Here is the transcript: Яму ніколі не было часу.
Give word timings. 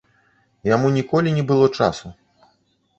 Яму 0.69 0.87
ніколі 0.97 1.37
не 1.37 1.43
было 1.55 1.71
часу. 1.77 2.15